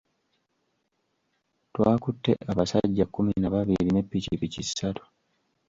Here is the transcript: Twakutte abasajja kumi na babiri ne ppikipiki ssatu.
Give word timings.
Twakutte 1.73 2.31
abasajja 2.51 3.05
kumi 3.13 3.33
na 3.41 3.49
babiri 3.53 3.89
ne 3.91 4.01
ppikipiki 4.05 4.61
ssatu. 4.67 5.03